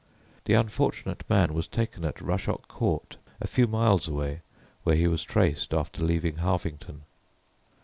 [0.45, 4.41] The unfortunate man was taken at Rushock Court, a few miles away
[4.81, 7.03] where he was traced after leaving Harvington.